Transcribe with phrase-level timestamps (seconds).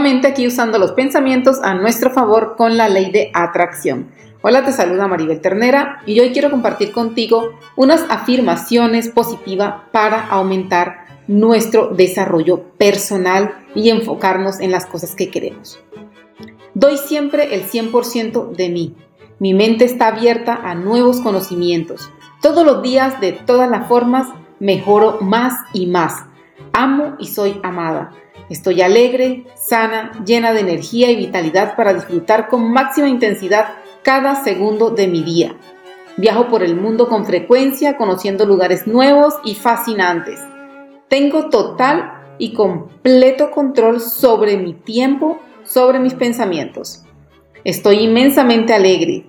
[0.00, 4.10] Nuevamente aquí usando los pensamientos a nuestro favor con la ley de atracción.
[4.40, 11.04] Hola, te saluda Maribel Ternera y hoy quiero compartir contigo unas afirmaciones positivas para aumentar
[11.28, 15.78] nuestro desarrollo personal y enfocarnos en las cosas que queremos.
[16.72, 18.96] Doy siempre el 100% de mí.
[19.38, 22.10] Mi mente está abierta a nuevos conocimientos.
[22.40, 24.28] Todos los días, de todas las formas,
[24.60, 26.24] mejoro más y más.
[26.72, 28.12] Amo y soy amada.
[28.48, 34.90] Estoy alegre, sana, llena de energía y vitalidad para disfrutar con máxima intensidad cada segundo
[34.90, 35.54] de mi día.
[36.16, 40.40] Viajo por el mundo con frecuencia, conociendo lugares nuevos y fascinantes.
[41.08, 47.04] Tengo total y completo control sobre mi tiempo, sobre mis pensamientos.
[47.64, 49.26] Estoy inmensamente alegre,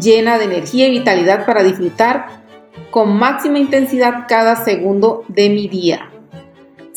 [0.00, 2.42] llena de energía y vitalidad para disfrutar
[2.90, 6.10] con máxima intensidad cada segundo de mi día.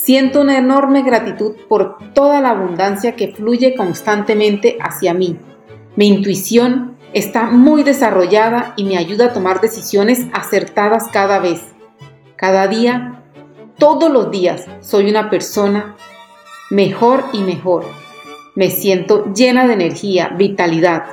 [0.03, 5.39] Siento una enorme gratitud por toda la abundancia que fluye constantemente hacia mí.
[5.95, 11.61] Mi intuición está muy desarrollada y me ayuda a tomar decisiones acertadas cada vez.
[12.35, 13.23] Cada día,
[13.77, 15.95] todos los días, soy una persona
[16.69, 17.85] mejor y mejor.
[18.55, 21.05] Me siento llena de energía, vitalidad.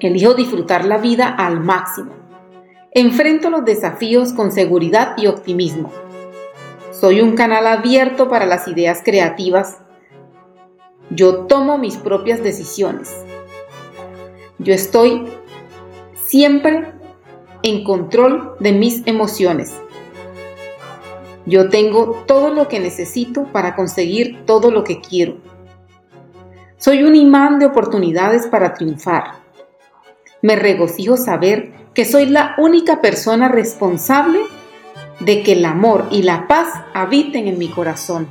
[0.00, 2.14] Elijo disfrutar la vida al máximo.
[2.90, 5.92] Enfrento los desafíos con seguridad y optimismo.
[7.00, 9.78] Soy un canal abierto para las ideas creativas.
[11.08, 13.24] Yo tomo mis propias decisiones.
[14.58, 15.32] Yo estoy
[16.26, 16.92] siempre
[17.62, 19.80] en control de mis emociones.
[21.46, 25.38] Yo tengo todo lo que necesito para conseguir todo lo que quiero.
[26.76, 29.36] Soy un imán de oportunidades para triunfar.
[30.42, 34.40] Me regocijo saber que soy la única persona responsable
[35.20, 38.28] de que el amor y la paz habiten en mi corazón.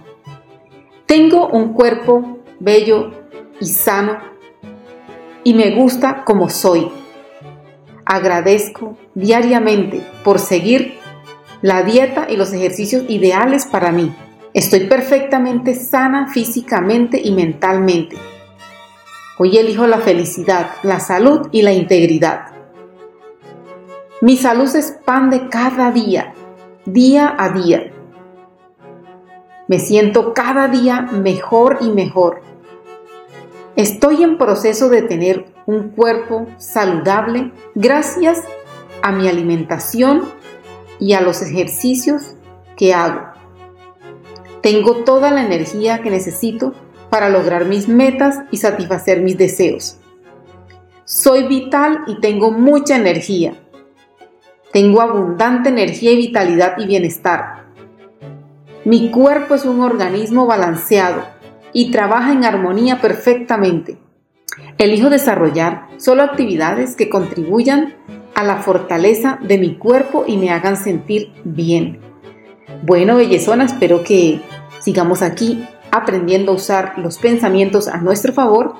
[1.05, 3.11] Tengo un cuerpo bello
[3.59, 4.17] y sano
[5.43, 6.89] y me gusta como soy.
[8.05, 10.97] Agradezco diariamente por seguir
[11.61, 14.13] la dieta y los ejercicios ideales para mí.
[14.53, 18.17] Estoy perfectamente sana físicamente y mentalmente.
[19.37, 22.47] Hoy elijo la felicidad, la salud y la integridad.
[24.21, 26.33] Mi salud se expande cada día
[26.85, 27.91] día a día.
[29.67, 32.41] Me siento cada día mejor y mejor.
[33.75, 38.43] Estoy en proceso de tener un cuerpo saludable gracias
[39.01, 40.23] a mi alimentación
[40.99, 42.35] y a los ejercicios
[42.75, 43.21] que hago.
[44.61, 46.73] Tengo toda la energía que necesito
[47.09, 49.97] para lograr mis metas y satisfacer mis deseos.
[51.05, 53.53] Soy vital y tengo mucha energía.
[54.71, 57.65] Tengo abundante energía y vitalidad y bienestar.
[58.85, 61.23] Mi cuerpo es un organismo balanceado
[61.73, 63.97] y trabaja en armonía perfectamente.
[64.77, 67.95] Elijo desarrollar solo actividades que contribuyan
[68.35, 71.99] a la fortaleza de mi cuerpo y me hagan sentir bien.
[72.83, 74.39] Bueno, bellezona, espero que
[74.79, 78.75] sigamos aquí aprendiendo a usar los pensamientos a nuestro favor.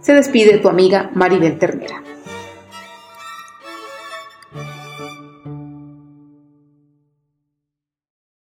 [0.00, 2.02] Se despide tu amiga Maribel Ternera.